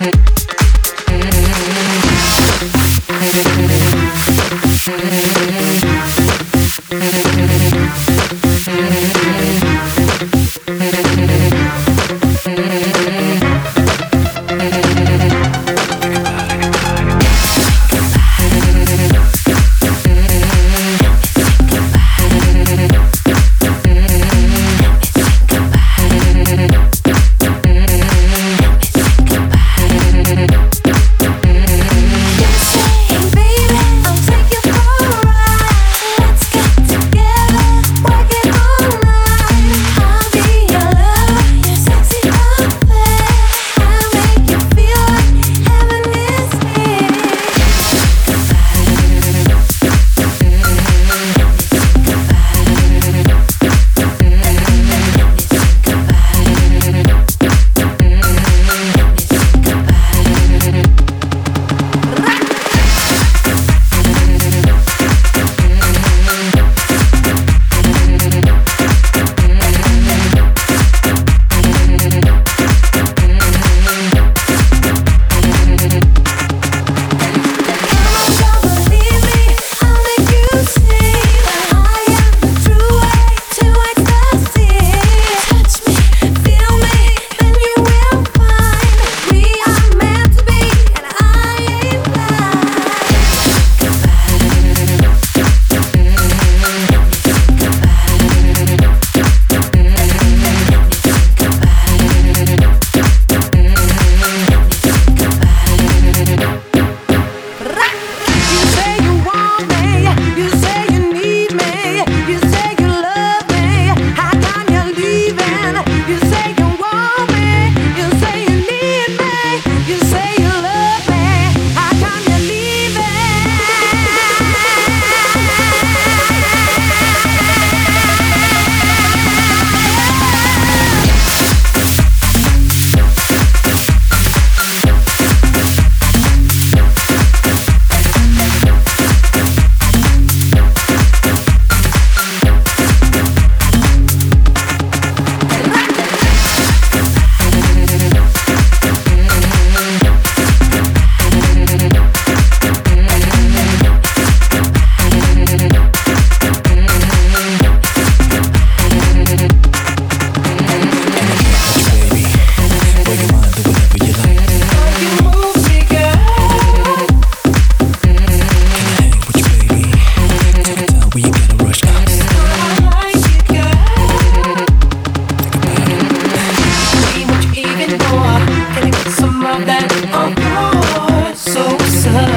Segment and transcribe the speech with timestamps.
[0.00, 0.27] Thank you.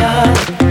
[0.00, 0.69] fire.